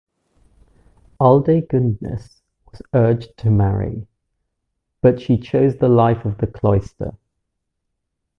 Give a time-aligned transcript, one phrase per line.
[1.19, 4.07] Aldegundis was urged to marry,
[4.99, 7.15] but she chose the life of the cloister.